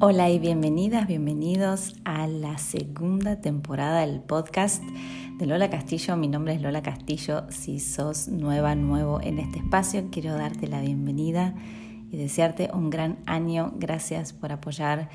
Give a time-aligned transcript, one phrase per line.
[0.00, 4.80] Hola y bienvenidas, bienvenidos a la segunda temporada del podcast
[5.38, 6.16] de Lola Castillo.
[6.16, 7.46] Mi nombre es Lola Castillo.
[7.50, 11.56] Si sos nueva, nuevo en este espacio, quiero darte la bienvenida
[12.12, 13.72] y desearte un gran año.
[13.74, 15.08] Gracias por apoyar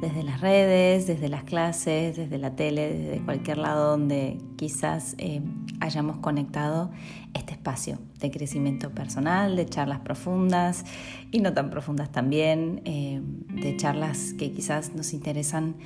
[0.00, 5.42] desde las redes, desde las clases, desde la tele, desde cualquier lado donde quizás eh,
[5.80, 6.90] hayamos conectado
[7.34, 10.84] este espacio de crecimiento personal, de charlas profundas
[11.32, 15.76] y no tan profundas también, eh, de charlas que quizás nos interesan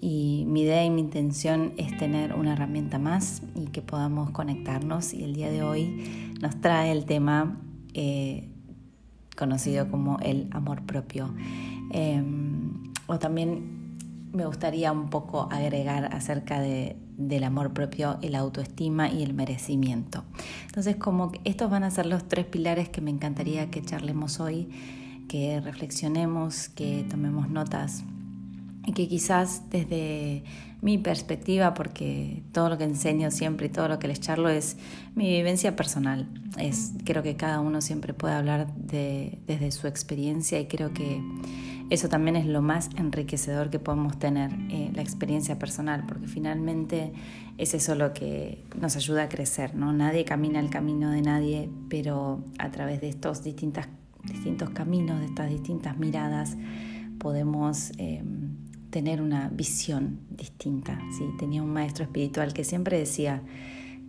[0.00, 5.12] y mi idea y mi intención es tener una herramienta más y que podamos conectarnos
[5.12, 7.60] y el día de hoy nos trae el tema
[7.94, 8.48] eh,
[9.36, 11.34] conocido como el amor propio.
[11.90, 12.57] Em,
[13.08, 13.88] o también
[14.32, 20.24] me gustaría un poco agregar acerca de, del amor propio, el autoestima y el merecimiento.
[20.66, 24.68] Entonces, como estos van a ser los tres pilares que me encantaría que charlemos hoy,
[25.28, 28.04] que reflexionemos, que tomemos notas
[28.86, 30.44] y que quizás desde
[30.80, 34.76] mi perspectiva, porque todo lo que enseño siempre y todo lo que les charlo es
[35.14, 36.28] mi vivencia personal.
[36.58, 41.20] Es, creo que cada uno siempre puede hablar de, desde su experiencia y creo que
[41.90, 47.12] eso también es lo más enriquecedor que podemos tener, eh, la experiencia personal, porque finalmente
[47.56, 49.92] es eso lo que nos ayuda a crecer, ¿no?
[49.92, 53.88] Nadie camina el camino de nadie, pero a través de estos distintas,
[54.24, 56.56] distintos caminos, de estas distintas miradas,
[57.18, 57.92] podemos...
[57.98, 58.22] Eh,
[58.90, 61.00] tener una visión distinta.
[61.16, 61.24] ¿sí?
[61.38, 63.42] Tenía un maestro espiritual que siempre decía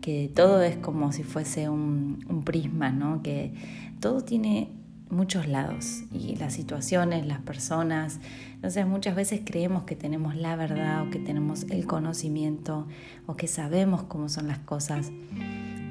[0.01, 3.21] que todo es como si fuese un, prisma, ¿no?
[3.21, 3.53] que
[3.99, 4.69] todo tiene
[5.09, 8.19] muchos lados y las situaciones, las personas.
[8.53, 12.87] Entonces muchas veces creemos que tenemos la verdad o que tenemos el conocimiento
[13.25, 15.11] o que sabemos cómo son las cosas,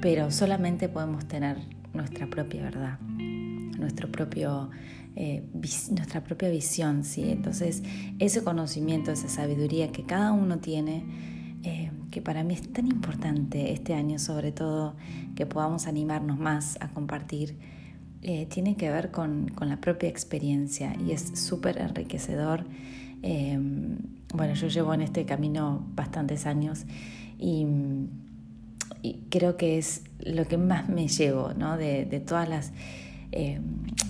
[0.00, 1.58] pero solamente podemos tener
[1.92, 4.70] nuestra propia verdad, nuestro propio
[5.20, 5.42] eh,
[5.90, 7.28] nuestra propia visión, ¿sí?
[7.28, 7.82] Entonces,
[8.20, 11.02] ese conocimiento, esa sabiduría que cada uno tiene,
[11.64, 14.94] eh, que para mí es tan importante este año, sobre todo,
[15.34, 17.56] que podamos animarnos más a compartir,
[18.22, 22.64] eh, tiene que ver con, la propia experiencia y es súper enriquecedor.
[24.34, 26.84] bueno, yo llevo en este camino bastantes años
[27.38, 27.66] y,
[29.30, 31.76] creo que es lo que más me llevo, ¿no?
[31.76, 32.72] de, de todas las
[33.30, 33.60] eh,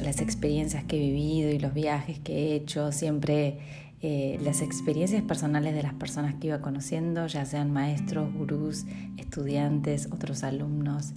[0.00, 3.58] las experiencias que he vivido y los viajes que he hecho, siempre
[4.00, 8.84] eh, las experiencias personales de las personas que iba conociendo, ya sean maestros, gurús,
[9.16, 11.14] estudiantes, otros alumnos,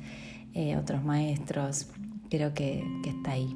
[0.55, 1.87] eh, otros maestros,
[2.31, 3.55] creo que, está ahí.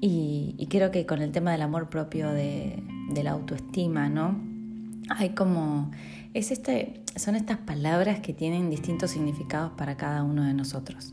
[0.00, 4.40] Y, creo que con el tema del amor propio, de, de la autoestima, ¿no?
[5.10, 5.90] Hay como,
[6.32, 11.12] es este, son estas palabras que tienen distintos significados para cada uno de nosotros.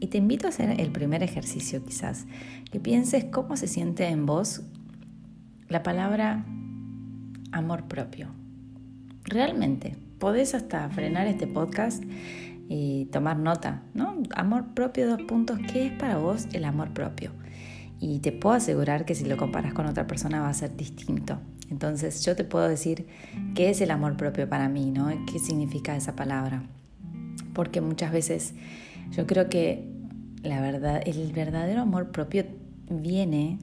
[0.00, 2.26] Y te invito a hacer el primer ejercicio quizás,
[2.70, 4.62] que pienses cómo se siente en vos
[5.68, 6.44] la palabra
[7.52, 8.28] amor propio.
[9.24, 12.02] Realmente, podés hasta frenar este podcast
[12.68, 14.22] y tomar nota, ¿no?
[14.34, 17.32] Amor propio, dos puntos, ¿qué es para vos el amor propio?
[18.00, 21.38] Y te puedo asegurar que si lo comparas con otra persona va a ser distinto.
[21.70, 23.06] Entonces yo te puedo decir
[23.54, 25.08] qué es el amor propio para mí, ¿no?
[25.30, 26.64] ¿Qué significa esa palabra?
[27.52, 28.54] Porque muchas veces
[29.10, 29.94] yo creo que
[30.44, 32.44] la verdad, el verdadero amor propio
[32.90, 33.58] viene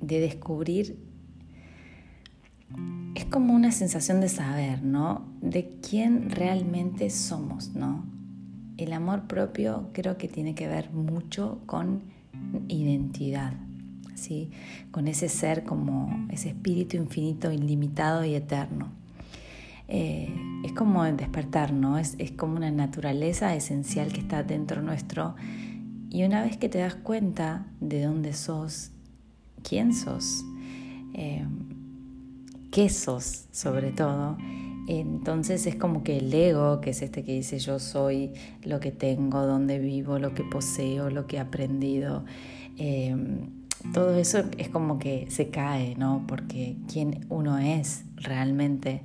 [0.00, 0.98] de descubrir,
[3.14, 5.26] es como una sensación de saber, ¿no?
[5.40, 8.04] De quién realmente somos, ¿no?
[8.76, 12.02] El amor propio creo que tiene que ver mucho con
[12.68, 13.54] identidad,
[14.14, 14.50] ¿sí?
[14.90, 18.90] Con ese ser como ese espíritu infinito, ilimitado y eterno.
[19.88, 20.34] Eh,
[20.64, 21.98] es como despertar, ¿no?
[21.98, 25.34] Es, es como una naturaleza esencial que está dentro nuestro
[26.12, 28.90] y una vez que te das cuenta de dónde sos,
[29.62, 30.44] quién sos,
[31.14, 31.46] eh,
[32.70, 34.36] qué sos sobre todo,
[34.88, 38.32] entonces es como que el ego, que es este que dice yo soy
[38.64, 42.24] lo que tengo, dónde vivo, lo que poseo, lo que he aprendido,
[42.78, 43.16] eh,
[43.92, 46.24] todo eso es como que se cae, ¿no?
[46.28, 49.02] Porque quién uno es realmente,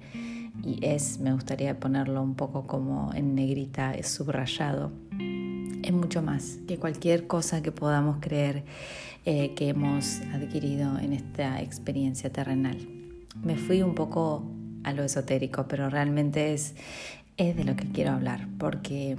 [0.63, 4.91] y es, me gustaría ponerlo un poco como en negrita, es subrayado
[5.87, 8.65] es mucho más que cualquier cosa que podamos creer
[9.25, 12.77] eh, que hemos adquirido en esta experiencia terrenal.
[13.41, 14.43] Me fui un poco
[14.83, 16.75] a lo esotérico, pero realmente es,
[17.37, 19.17] es de lo que quiero hablar, porque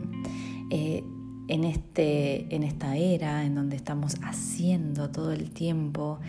[0.70, 1.02] eh,
[1.48, 6.20] en, este, en esta era en donde estamos haciendo todo el tiempo,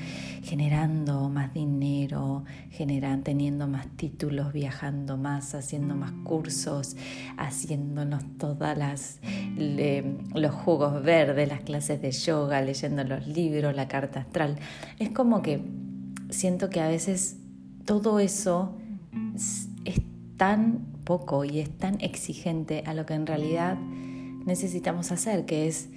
[0.43, 6.95] generando más dinero, generando, teniendo más títulos, viajando más, haciendo más cursos,
[7.37, 9.19] haciéndonos todas las
[9.57, 14.57] los jugos verdes, las clases de yoga, leyendo los libros, la carta astral.
[14.99, 15.61] Es como que
[16.29, 17.37] siento que a veces
[17.85, 18.78] todo eso
[19.35, 19.67] es,
[20.37, 23.77] tan poco y es tan exigente a lo que en realidad
[24.45, 25.89] necesitamos hacer, que es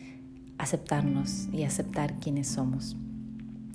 [0.58, 2.96] aceptarnos y aceptar quiénes somos.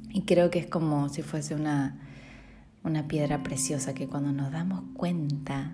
[0.10, 1.98] Y creo que es como si fuese una,
[2.84, 5.74] una piedra preciosa que cuando nos damos cuenta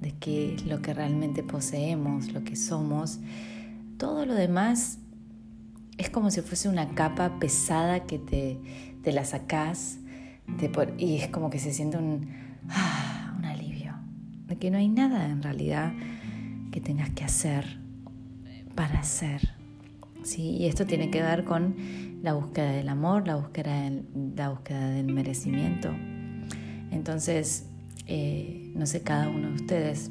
[0.00, 3.18] de qué es lo que realmente poseemos, lo que somos,
[3.96, 4.98] todo lo demás
[5.96, 8.60] es como si fuese una capa pesada que te,
[9.02, 9.98] te la sacás
[10.96, 13.94] y es como que se siente un, ah, un alivio,
[14.46, 15.92] de que no hay nada en realidad
[16.70, 17.78] que tengas que hacer
[18.74, 19.54] para ser.
[20.22, 20.56] ¿sí?
[20.58, 21.76] Y esto tiene que ver con
[22.22, 24.04] la búsqueda del amor, la búsqueda del,
[24.36, 25.90] la búsqueda del merecimiento.
[26.90, 27.66] Entonces,
[28.06, 30.10] eh, no sé cada uno de ustedes,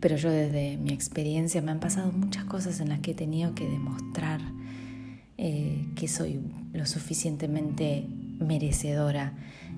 [0.00, 3.54] pero yo desde mi experiencia me han pasado muchas cosas en las que he tenido
[3.54, 4.40] que demostrar
[5.38, 6.40] eh, que soy
[6.72, 8.06] lo suficientemente
[8.38, 9.34] merecedora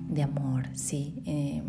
[0.09, 1.21] de amor, ¿sí?
[1.25, 1.61] Eh,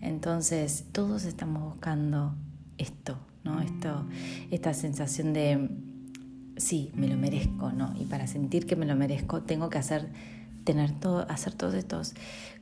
[0.00, 2.34] entonces, todos estamos buscando
[2.78, 3.60] esto, ¿no?
[3.60, 4.06] Esto,
[4.50, 5.68] esta sensación de,
[6.56, 7.94] sí, me lo merezco, ¿no?
[8.00, 10.10] Y para sentir que me lo merezco, tengo que hacer
[10.64, 12.14] tener todo, hacer todos estos,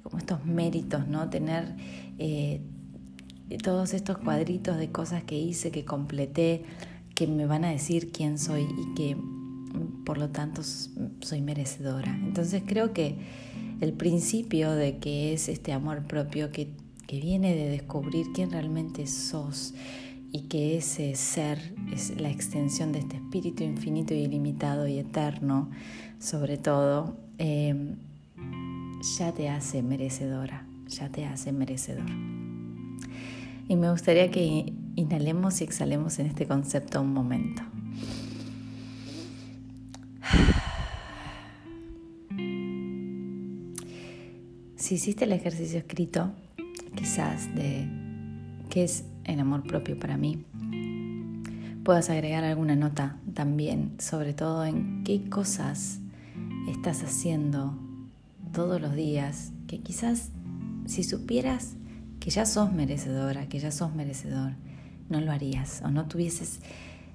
[0.02, 1.28] como estos méritos, ¿no?
[1.28, 1.76] Tener
[2.18, 2.62] eh,
[3.62, 6.64] todos estos cuadritos de cosas que hice, que completé,
[7.14, 9.16] que me van a decir quién soy y que
[10.04, 12.14] por lo tanto soy merecedora.
[12.24, 13.16] Entonces creo que
[13.80, 16.68] el principio de que es este amor propio que,
[17.06, 19.74] que viene de descubrir quién realmente sos
[20.32, 25.70] y que ese ser es la extensión de este espíritu infinito y ilimitado y eterno,
[26.18, 27.96] sobre todo, Em,
[29.16, 32.10] ya te hace merecedora, ya te hace merecedor.
[33.66, 37.62] Y me gustaría que inhalemos y exhalemos en este concepto un momento.
[44.90, 46.32] Si hiciste el ejercicio escrito,
[46.96, 47.86] quizás de
[48.70, 50.44] qué es el amor propio para mí,
[51.84, 56.00] puedas agregar alguna nota también, sobre todo en qué cosas
[56.68, 57.78] estás haciendo
[58.52, 60.30] todos los días que quizás
[60.86, 61.76] si supieras
[62.18, 64.54] que ya sos merecedora, que ya sos merecedor,
[65.08, 66.58] no lo harías o no tuvieses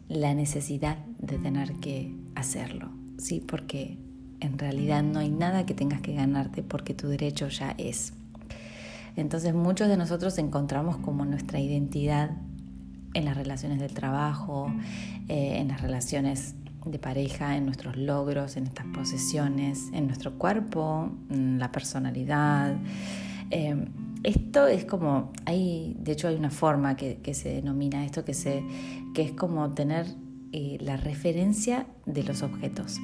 [0.07, 3.42] la necesidad de tener que hacerlo, ¿sí?
[3.45, 3.98] Porque
[4.39, 8.13] en realidad no hay nada que tengas que ganarte porque tu derecho ya es.
[9.15, 12.31] Entonces muchos de nosotros encontramos como nuestra identidad
[13.13, 14.71] en las relaciones del trabajo,
[15.29, 16.55] eh, en las relaciones
[16.85, 22.75] de pareja, en nuestros logros, en estas posesiones, en nuestro cuerpo, en la personalidad.
[23.49, 23.85] Em,
[24.23, 28.63] esto es como, hay, de hecho hay una forma que, se denomina esto, que, se,
[29.13, 30.07] que es como tener
[30.51, 32.99] eh, la referencia de los objetos.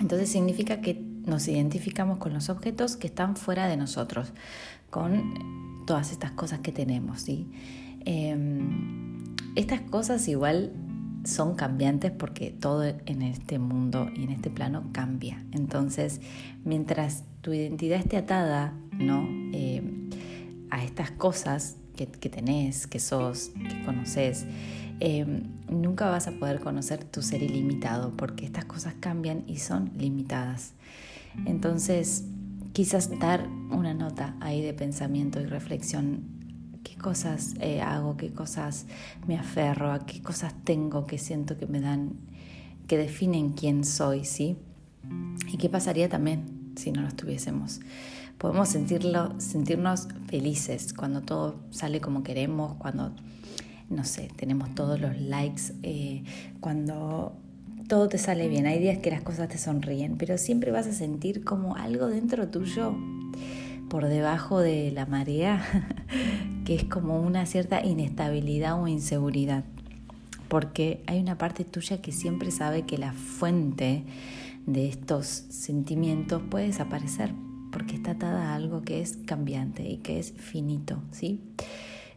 [0.00, 4.32] Entonces significa que nos identificamos con los objetos que están fuera de nosotros,
[4.90, 7.22] con todas estas cosas que tenemos.
[7.22, 7.48] ¿sí?
[8.04, 10.72] Em, estas cosas igual
[11.24, 15.44] son cambiantes porque todo en este mundo y en este plano cambia.
[15.52, 16.20] Entonces,
[16.64, 19.26] mientras tu identidad esté atada ¿no?
[19.52, 19.82] Eh,
[20.70, 24.46] a estas cosas que, tenés, que sos, que conoces,
[25.00, 25.26] eh,
[25.68, 30.72] nunca vas a poder conocer tu ser ilimitado porque estas cosas cambian y son limitadas.
[31.46, 32.24] Entonces,
[32.72, 36.34] quizás dar una nota ahí de pensamiento y reflexión
[36.84, 38.86] qué cosas eh, hago, qué cosas
[39.26, 42.12] me aferro, a qué cosas tengo que siento que me dan,
[42.86, 44.56] que definen quién soy, ¿sí?
[45.48, 47.80] ¿Y qué pasaría también si no lo tuviésemos?
[48.38, 53.12] Podemos sentirlo, sentirnos felices cuando todo sale como queremos, cuando,
[53.90, 56.24] no sé, tenemos todos los likes, eh,
[56.60, 57.36] cuando
[57.88, 58.66] todo te sale bien.
[58.66, 62.48] Hay días que las cosas te sonríen, pero siempre vas a sentir como algo dentro
[62.48, 62.94] tuyo
[63.88, 65.64] por debajo de la marea,
[66.64, 69.64] que es como una cierta inestabilidad o inseguridad,
[70.48, 74.04] porque hay una parte tuya que siempre sabe que la fuente
[74.66, 77.32] de estos sentimientos puede desaparecer,
[77.70, 81.40] porque está atada a algo que es cambiante y que es finito, ¿sí?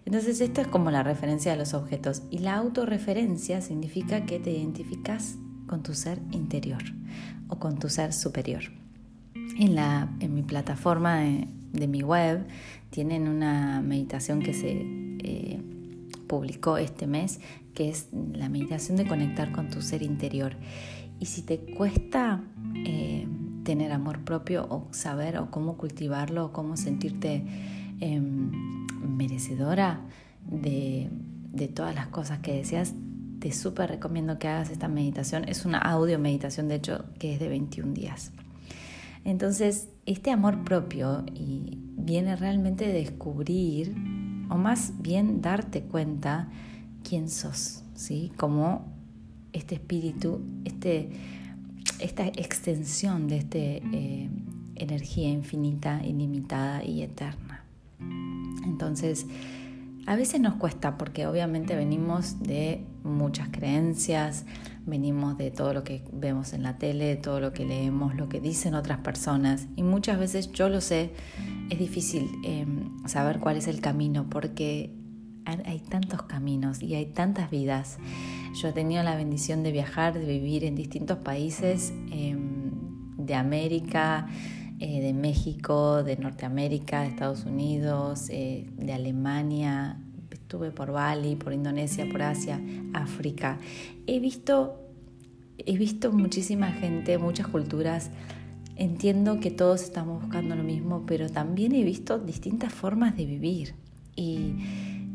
[0.08, 4.52] Entonces esto es como la referencia de los objetos y la autorreferencia significa que te
[4.52, 5.36] identificas
[5.66, 6.82] con tu ser interior
[7.50, 8.64] o con tu ser superior.
[9.36, 11.20] En, la, en mi plataforma
[11.74, 12.48] de, mi web
[12.90, 15.62] tienen una meditación que se eh,
[16.26, 17.42] publicó este mes,
[17.74, 20.56] que es la meditación de conectar con tu ser interior.
[21.20, 22.46] Y si te cuesta
[22.86, 23.28] eh,
[23.66, 27.44] tener amor propio o saber o cómo cultivarlo o cómo sentirte
[28.00, 30.02] em, merecedora
[30.50, 31.10] de,
[31.52, 32.94] de todas las cosas que deseas,
[33.40, 35.48] te súper recomiendo que hagas esta meditación.
[35.48, 38.32] Es una audio meditación, de hecho, que es de 21 días.
[39.24, 43.94] Entonces, este amor propio y viene realmente de descubrir,
[44.50, 46.50] o más bien darte cuenta
[47.04, 48.32] quién sos, ¿sí?
[48.38, 48.86] Como
[49.52, 51.10] este espíritu, este,
[52.00, 54.30] esta extensión de esta eh,
[54.76, 57.66] energía infinita, ilimitada y eterna.
[58.68, 59.26] Entonces,
[60.06, 64.46] a veces nos cuesta porque obviamente venimos de muchas creencias,
[64.86, 68.40] venimos de todo lo que vemos en la tele, todo lo que leemos, lo que
[68.40, 71.12] dicen otras personas y muchas veces yo lo sé,
[71.70, 74.94] es difícil em, saber cuál es el camino porque
[75.44, 78.00] hay tantos caminos y hay tantas vidas.
[78.62, 82.72] Yo he tenido la bendición de viajar, de vivir en distintos países em,
[83.18, 84.28] de América,
[84.80, 89.98] eh, de México, de Norteamérica, de Estados Unidos, eh, de Alemania,
[90.32, 92.62] estuve por Bali, por Indonesia, por Asia,
[92.94, 93.60] África.
[94.06, 94.80] He visto,
[95.58, 98.12] he visto muchísima gente, muchas culturas.
[98.76, 103.74] Entiendo que todos estamos buscando lo mismo, pero también he visto distintas formas de vivir
[104.16, 104.54] y,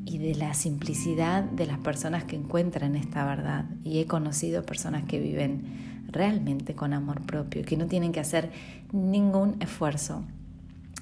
[0.04, 3.66] y de la simplicidad de las personas que encuentran esta verdad.
[3.85, 8.50] Y he conocido personas que viven realmente con amor propio, que no tienen que hacer
[8.92, 10.25] ningún esfuerzo.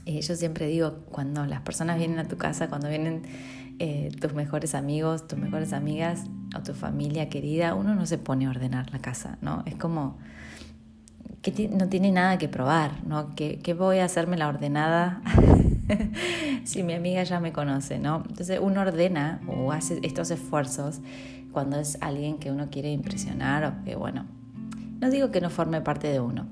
[0.06, 3.22] Eh, yo siempre digo, cuando las personas vienen a tu casa, cuando vienen
[3.78, 6.24] eh, tus mejores amigos, tus mejores amigas
[6.56, 9.62] o tu familia querida, uno no se pone a ordenar la casa, ¿no?
[9.66, 10.18] Es como
[11.42, 13.34] que no tiene nada que probar, ¿no?
[13.34, 15.22] ¿Qué, voy a hacerme la ordenada
[16.64, 18.22] si mi amiga ya me conoce, ¿no?
[18.28, 21.00] Entonces uno ordena o hace estos esfuerzos
[21.52, 24.26] cuando es alguien que uno quiere impresionar o que, bueno,
[25.00, 26.46] no digo que no forme parte de uno,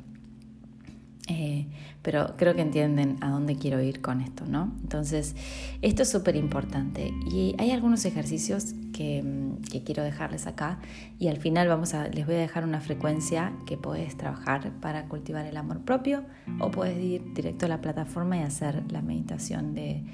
[1.29, 1.67] eh,
[2.01, 4.73] pero creo que entienden a dónde quiero ir con esto, ¿no?
[4.81, 5.37] Entonces,
[5.83, 10.79] esto es súper importante y hay algunos ejercicios que, mm, que, quiero dejarles acá
[11.19, 15.07] y al final vamos a, les voy a dejar una frecuencia que puedes trabajar para
[15.07, 16.25] cultivar el amor propio
[16.61, 20.05] o puedes ir directo a la plataforma y hacer la meditación de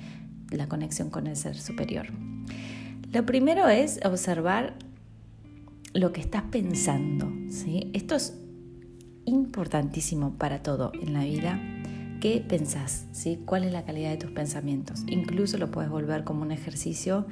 [0.50, 2.08] la conexión con el ser superior.
[3.12, 4.74] Lo primero es observar
[5.92, 7.32] lo que estás pensando.
[7.50, 7.90] ¿sí?
[7.92, 8.36] Esto es
[9.26, 11.60] importantísimo para todo en la vida.
[12.20, 13.06] ¿Qué pensás?
[13.44, 15.02] ¿Cuál es la calidad de tus pensamientos?
[15.08, 17.26] Incluso lo puedes volver como un ejercicio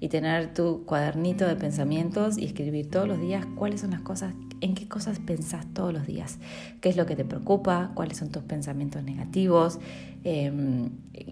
[0.00, 4.34] y tener tu cuadernito de pensamientos y escribir todos los días cuáles son las cosas,
[4.60, 6.38] en qué cosas pensás todos los días,
[6.82, 9.78] qué es lo que te preocupa, cuáles son tus pensamientos negativos,
[10.24, 10.90] em,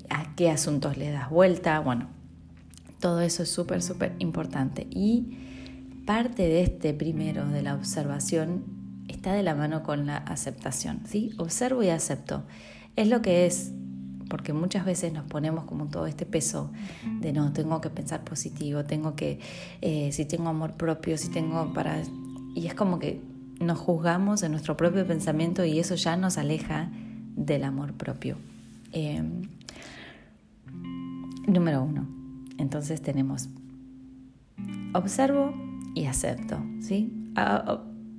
[0.09, 1.81] a qué asuntos le das vuelta.
[1.81, 2.09] Bueno,
[2.99, 4.87] todo eso es súper, súper importante.
[4.90, 5.37] Y
[6.07, 8.82] parte de este primero, de la observación,
[9.12, 11.00] está de la mano con la aceptación.
[11.07, 11.31] ¿sí?
[11.38, 12.42] Observo y acepto.
[12.97, 13.73] Es lo que es,
[14.28, 16.73] porque muchas veces nos ponemos como todo este peso
[17.21, 19.40] de no, tengo que pensar positivo, tengo que,
[19.81, 22.02] eh, si tengo amor propio, si tengo para...
[22.54, 23.21] Y es como que
[23.61, 26.90] nos juzgamos en nuestro propio pensamiento y eso ya nos aleja
[27.37, 28.37] del amor propio.
[28.92, 29.42] Em,
[31.47, 32.07] número uno.
[32.59, 33.49] Entonces tenemos,
[34.95, 35.54] observo
[35.95, 37.12] y acepto, ¿sí?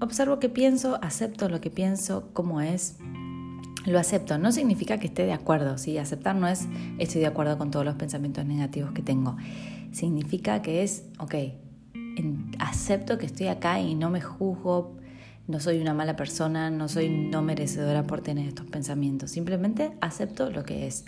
[0.03, 2.97] Observo qué pienso, acepto lo que pienso, cómo es,
[3.85, 4.37] lo acepto.
[4.37, 5.97] No significa que esté de acuerdo, ¿sí?
[5.97, 6.67] Aceptar no es
[6.99, 9.37] estoy de acuerdo con todos los pensamientos negativos que tengo.
[9.93, 11.35] Significa que es, ok,
[12.59, 14.97] acepto que estoy acá y no me juzgo,
[15.47, 19.31] no soy una mala persona, no soy no merecedora por tener estos pensamientos.
[19.31, 21.05] Simplemente acepto lo que es.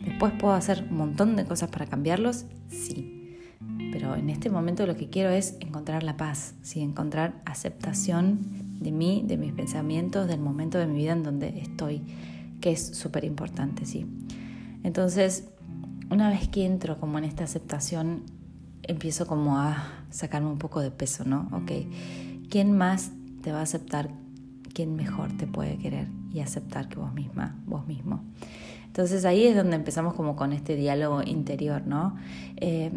[0.00, 3.17] Después puedo hacer un montón de cosas para cambiarlos, sí
[3.92, 6.80] pero en este momento lo que quiero es encontrar la paz, ¿sí?
[6.80, 8.38] encontrar aceptación
[8.80, 12.02] de mí, de mis pensamientos, del momento de mi vida en donde estoy,
[12.60, 13.86] que es súper importante.
[13.86, 14.06] ¿sí?
[14.82, 15.48] Entonces,
[16.10, 18.22] una vez que entro como en esta aceptación,
[18.82, 21.48] empiezo como a sacarme un poco de peso, ¿no?
[21.52, 21.72] Ok,
[22.48, 23.10] ¿quién más
[23.42, 24.08] te va a aceptar?
[24.72, 28.22] ¿Quién mejor te puede querer y aceptar que vos misma, vos mismo?
[28.86, 32.16] Entonces ahí es donde empezamos como con este diálogo interior, ¿no?
[32.56, 32.90] Eh,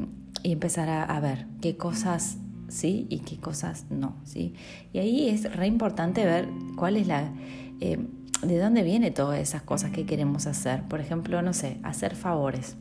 [0.43, 4.53] y empezar a, ver qué cosas sí y qué cosas no, ¿sí?
[4.93, 7.31] Y ahí es re importante ver cuál es la...
[7.79, 7.99] Eh,
[8.41, 10.83] de dónde viene todas esas cosas que queremos hacer.
[10.87, 12.75] Por ejemplo, no sé, hacer favores.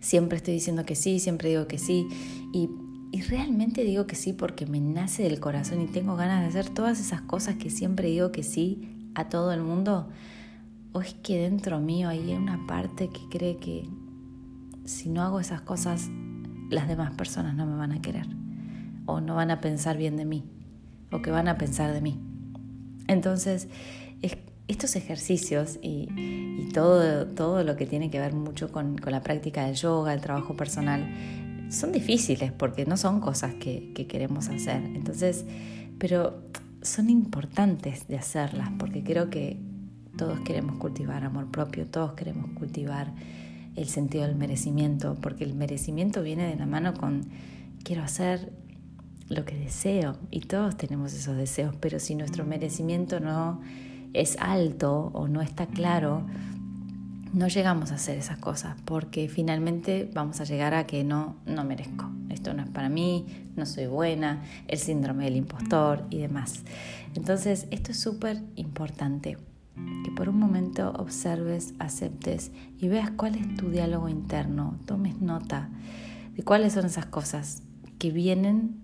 [0.00, 2.06] Siempre estoy diciendo que sí, siempre digo que sí.
[2.52, 2.68] Y,
[3.12, 6.72] y realmente digo que sí porque me nace del corazón y tengo ganas de hacer
[6.72, 10.08] todas esas cosas que siempre digo que sí a todo el mundo.
[10.92, 13.88] O es que dentro mío hay una parte que cree que
[14.84, 16.10] si no hago esas cosas
[16.70, 18.26] las demás personas no me van a querer
[19.06, 20.44] o no van a pensar bien de mí
[21.10, 22.20] o que van a pensar de mí.
[23.08, 23.68] Entonces,
[24.68, 29.74] estos ejercicios y, todo, todo lo que tiene que ver mucho con, la práctica del
[29.74, 31.06] yoga, el trabajo personal,
[31.70, 34.82] son difíciles porque no son cosas que, que queremos hacer.
[34.94, 35.44] Entonces,
[35.98, 36.42] pero
[36.80, 39.60] son importantes de hacerlas porque creo que
[40.16, 43.12] todos queremos cultivar amor propio, todos queremos cultivar
[43.76, 47.28] el sentido del merecimiento, porque el merecimiento viene de la mano con
[47.84, 48.52] quiero hacer
[49.28, 53.60] lo que deseo y todos tenemos esos deseos, pero si nuestro merecimiento no
[54.12, 56.26] es alto o no está claro,
[57.32, 61.64] no llegamos a hacer esas cosas porque finalmente vamos a llegar a que no, no
[61.64, 63.24] merezco, esto no es para mí,
[63.56, 66.62] no soy buena, el síndrome del impostor y demás.
[67.14, 69.38] Entonces, esto es súper importante,
[70.04, 75.70] que por un momento observes, aceptes y veas cuál es tu diálogo interno, tomes nota
[76.34, 77.62] de cuáles son esas cosas
[77.98, 78.80] que vienen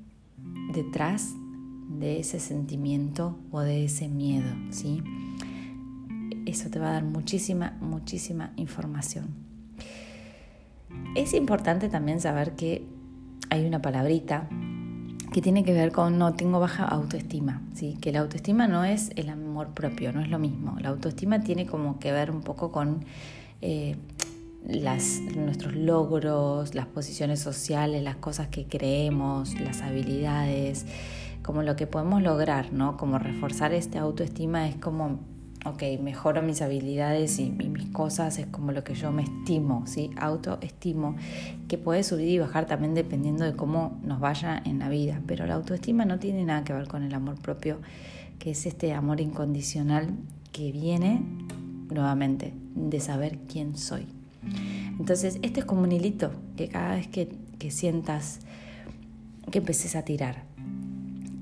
[0.73, 1.35] detrás
[1.89, 5.03] de ese sentimiento o de ese miedo, ¿sí?
[6.47, 9.27] Eso te va a dar muchísima, muchísima información.
[11.15, 12.87] Es importante también saber que
[13.51, 14.49] hay una palabrita
[15.39, 17.97] que tiene que ver con no tengo baja autoestima, ¿sí?
[18.01, 20.77] que la autoestima no es el amor propio, no es lo mismo.
[20.81, 23.05] La autoestima tiene como que ver un poco con
[23.63, 23.95] eh,
[24.67, 30.87] las, nuestros logros, las posiciones sociales, las cosas que creemos, las habilidades,
[31.45, 32.97] como lo que podemos lograr, ¿no?
[32.97, 35.21] Como reforzar esta autoestima es como,
[35.65, 40.11] ok, mejoro mis habilidades y, mis cosas, es como lo que yo me estimo, ¿sí?
[40.17, 41.17] Autoestimo,
[41.69, 45.47] que puede subir y bajar también dependiendo de cómo nos vaya en la vida, pero
[45.47, 47.79] la autoestima no tiene nada que ver con el amor propio,
[48.39, 50.09] que es este amor incondicional
[50.53, 51.23] que viene
[51.91, 54.07] nuevamente de saber quién soy.
[54.99, 57.29] Entonces, este es como un hilito que cada vez que,
[57.71, 58.41] sientas
[59.51, 60.45] que empeces a tirar.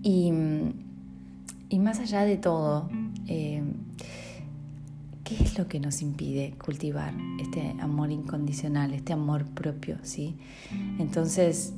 [0.03, 0.33] Y,
[1.79, 2.89] más allá de todo,
[3.27, 3.63] eh,
[5.27, 9.99] ¿qué es lo que nos impide cultivar este amor incondicional, este amor propio?
[10.03, 10.37] ¿sí?
[11.01, 11.75] Entonces,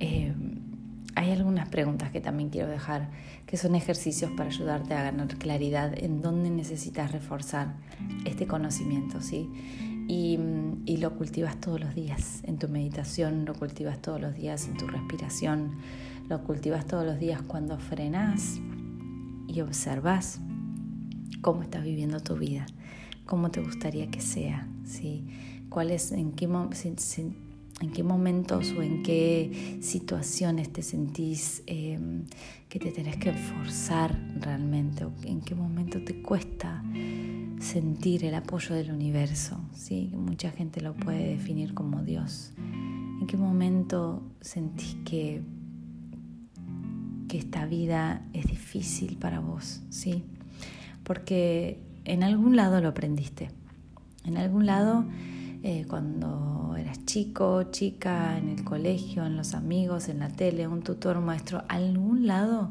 [0.00, 0.32] eh,
[1.14, 3.10] hay algunas preguntas que también quiero dejar,
[3.44, 7.74] que son ejercicios para ayudarte a ganar claridad en dónde necesitas reforzar
[8.24, 9.50] este conocimiento, ¿sí?
[10.08, 14.76] y, lo cultivas todos los días en tu meditación, lo cultivas todos los días en
[14.76, 15.76] tu respiración,
[16.28, 18.58] lo cultivas todos los días cuando frenas
[19.46, 20.40] y observas
[21.40, 22.66] cómo estás viviendo tu vida,
[23.26, 25.24] cómo te gustaría que sea, ¿sí?
[25.68, 32.24] ¿Cuál es, en qué, en momentos o en qué situaciones te sentís em,
[32.68, 36.82] que te tenés que esforzar realmente en qué momento te cuesta
[37.60, 40.10] sentir el apoyo del universo, ¿sí?
[40.14, 42.52] mucha gente lo puede definir como Dios.
[42.58, 45.42] ¿En qué momento sentís que,
[47.28, 49.82] que esta vida es difícil para vos?
[49.90, 50.24] ¿sí?
[51.10, 53.50] Porque en algún lado lo aprendiste.
[54.24, 55.04] En algún lado,
[55.64, 60.82] eh, cuando eras chico, chica, en el colegio, en los amigos, en la tele, un
[60.82, 62.70] tutor, un maestro, algún lado,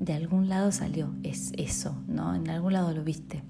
[0.00, 2.34] de algún lado salió, es eso, ¿no?
[2.34, 3.44] En algún lado lo viste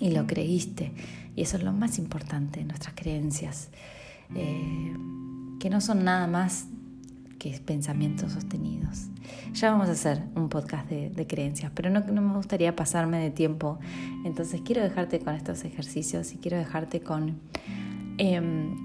[0.00, 0.94] y lo creíste.
[1.36, 3.68] Y eso es lo más importante, nuestras creencias,
[4.34, 4.96] eh,
[5.60, 6.68] que no son nada más
[7.40, 9.08] que pensamientos sostenidos.
[9.54, 13.32] Ya vamos a hacer un podcast de, creencias, pero no, no, me gustaría pasarme de
[13.32, 13.80] tiempo.
[14.24, 17.40] Entonces quiero dejarte con estos ejercicios y quiero dejarte con
[18.18, 18.76] em,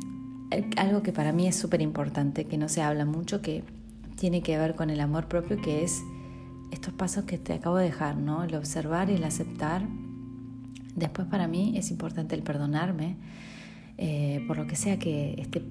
[0.78, 3.64] algo que para mí es súper importante, que no se habla mucho, que
[4.16, 6.02] tiene que ver con el amor propio, que es
[6.72, 8.44] estos pasos que te acabo de dejar, ¿no?
[8.44, 9.84] El observar y el aceptar
[10.96, 13.18] Después para mí es importante el perdonarme
[13.98, 15.62] eh, por lo que sea que esté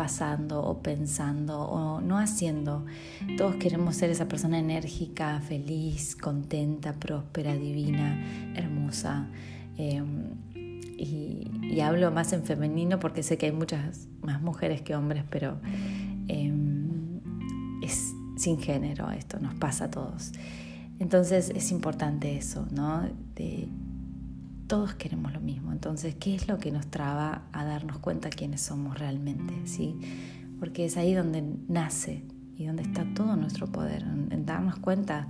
[0.00, 2.86] pasando o pensando o no haciendo.
[3.36, 8.18] Todos queremos ser esa persona enérgica, feliz, contenta, próspera, divina,
[8.54, 9.28] hermosa.
[9.76, 10.36] Em,
[10.96, 15.58] y, hablo más en femenino porque sé que hay muchas más mujeres que hombres, pero
[16.28, 17.20] em,
[17.82, 20.32] es sin género esto, nos pasa a todos.
[20.98, 23.06] Entonces es importante eso, ¿no?
[24.70, 25.72] Todos queremos lo mismo.
[25.72, 29.52] Entonces, ¿qué es lo que nos traba a darnos cuenta quiénes somos realmente?
[29.64, 29.96] ¿sí?
[30.60, 32.22] Porque es ahí donde nace
[32.56, 35.26] y donde está todo nuestro poder, en darnos cuenta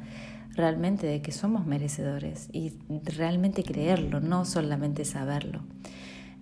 [0.54, 2.74] realmente de que somos merecedores y
[3.16, 5.62] realmente creerlo, no solamente saberlo.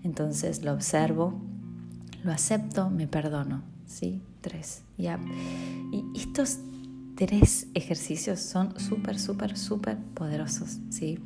[0.03, 1.41] Entonces lo observo,
[2.25, 3.63] lo acepto, me perdono.
[3.87, 4.23] ¿sí?
[4.41, 4.83] Tres.
[4.97, 5.21] ¿ya?
[5.93, 6.59] Y estos
[7.15, 10.81] tres ejercicios son súper, súper, súper poderosos.
[10.91, 11.21] ¿sí?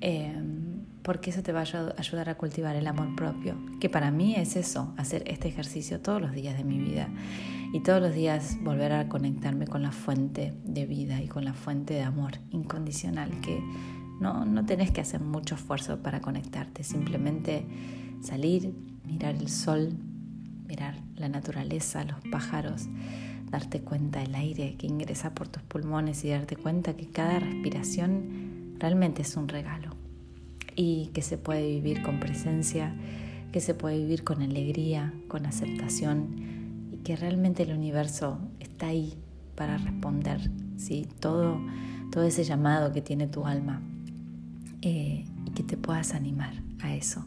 [0.00, 0.73] Em,
[1.04, 4.56] porque eso te va a ayudar a cultivar el amor propio, que para mí es
[4.56, 7.08] eso, hacer este ejercicio todos los días de mi vida.
[7.74, 11.52] Y todos los días volver a conectarme con la fuente de vida y con la
[11.52, 13.60] fuente de amor incondicional, que
[14.20, 17.66] no, no tenés que hacer mucho esfuerzo para conectarte, simplemente
[18.22, 18.72] salir,
[19.04, 19.90] mirar el sol,
[20.66, 22.86] mirar la naturaleza, los pájaros,
[23.50, 28.76] darte cuenta del aire que ingresa por tus pulmones y darte cuenta que cada respiración
[28.78, 29.93] realmente es un regalo
[30.76, 32.94] y que se puede vivir con presencia,
[33.52, 39.14] que se puede vivir con alegría, con aceptación y que realmente el universo está ahí
[39.54, 41.06] para responder ¿sí?
[41.20, 41.60] todo,
[42.10, 43.80] todo ese llamado que tiene tu alma
[44.82, 47.24] eh, y que te puedas animar a eso.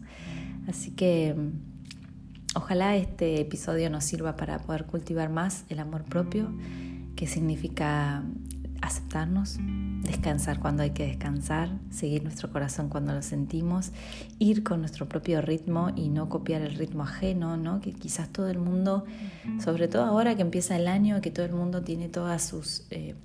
[0.67, 1.35] Así que
[2.55, 6.51] ojalá este episodio nos sirva para poder cultivar más el amor propio,
[7.15, 8.23] que significa
[8.81, 9.57] aceptarnos,
[10.03, 13.91] descansar cuando hay que descansar, seguir nuestro corazón cuando lo sentimos,
[14.39, 17.81] ir con nuestro propio ritmo y no copiar el ritmo ajeno, ¿no?
[17.81, 19.05] Que quizás todo el mundo,
[19.63, 23.15] sobre todo ahora que empieza el año, que todo el mundo tiene todas sus, eh,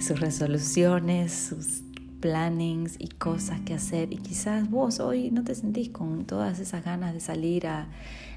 [0.00, 1.82] sus resoluciones, sus
[2.20, 4.12] plannings y cosas que hacer.
[4.12, 7.88] Y quizás vos hoy no te sentís con todas esas ganas de salir a,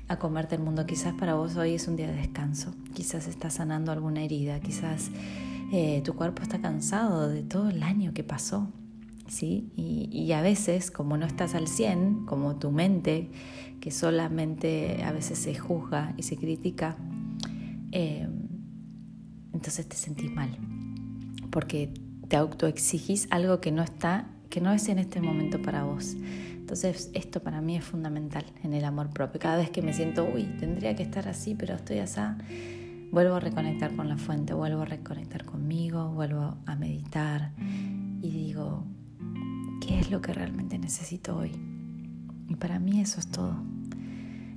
[0.07, 3.53] a comerte el mundo, quizás para vos hoy es un día de descanso, quizás estás
[3.53, 5.11] sanando alguna herida, quizás
[5.71, 8.71] eh, tu cuerpo está cansado de todo el año que pasó,
[9.27, 9.71] ¿sí?
[9.75, 13.29] Y, a veces, como no estás al 100, como tu mente,
[13.79, 16.97] que solamente a veces se juzga y se critica,
[17.91, 18.27] eh,
[19.53, 20.57] entonces te sentís mal,
[21.51, 21.93] porque
[22.27, 26.15] te autoexigís algo que no está, que no es en este momento para vos.
[26.69, 29.39] Entonces, esto para mí es fundamental en el amor propio.
[29.39, 32.21] Cada vez que me siento, uy, tendría que estar así, pero estoy así,
[33.11, 37.51] vuelvo a reconectar con la fuente, vuelvo a reconectar conmigo, vuelvo a meditar
[38.21, 38.85] y digo,
[39.81, 41.51] ¿qué es lo que realmente necesito hoy?
[42.47, 43.55] Y para mí eso es todo.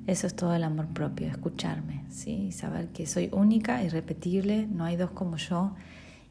[0.06, 2.50] Eso es todo el amor propio, escucharme, ¿sí?
[2.50, 5.74] saber que soy única, irrepetible, no hay dos como yo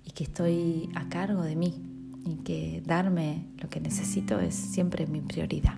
[0.05, 1.81] y que estoy a cargo de mí
[2.25, 5.75] y que darme lo que necesito es siempre mi prioridad.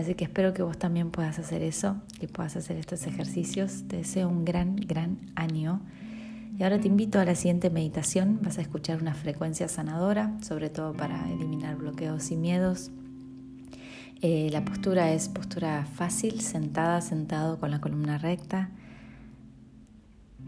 [0.00, 3.84] Así que espero que vos también puedas hacer eso, que puedas hacer estos ejercicios.
[3.86, 5.82] Te deseo un gran, gran año.
[6.58, 8.38] Y ahora te invito a la siguiente meditación.
[8.42, 12.90] Vas a escuchar una frecuencia sanadora, sobre todo para eliminar bloqueos y miedos.
[14.22, 18.70] Eh, la postura es postura fácil, sentada, sentado con la columna recta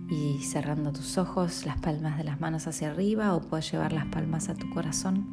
[0.08, 4.06] y cerrando tus ojos, las palmas de las manos hacia arriba o puedes llevar las
[4.06, 5.26] palmas a tu corazón.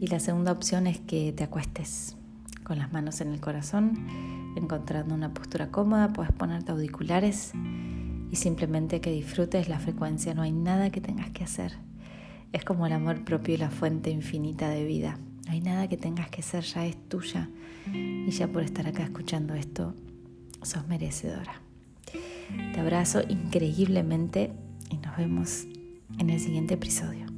[0.00, 2.16] Y la segunda opción es que te acuestes
[2.72, 4.06] con las manos en el corazón,
[4.56, 7.52] encontrando una postura cómoda, puedes ponerte auriculares
[8.30, 11.74] y simplemente que disfrutes la frecuencia, no hay nada que tengas que hacer.
[12.50, 15.18] Es como el amor propio y la fuente infinita de vida.
[15.44, 17.50] No hay nada que tengas que hacer, ya es tuya.
[17.92, 19.94] Y ya por estar acá escuchando esto,
[20.62, 21.60] sos merecedora.
[22.72, 24.50] Te abrazo increíblemente
[24.88, 25.66] y nos vemos
[26.18, 27.31] en el siguiente episodio.